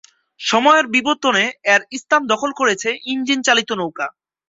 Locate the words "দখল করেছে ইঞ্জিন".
2.31-3.39